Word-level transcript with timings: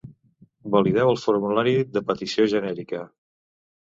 Valideu 0.75 1.09
el 1.11 1.19
formulari 1.25 1.75
de 1.97 2.03
Petició 2.09 2.47
genèrica. 2.53 3.03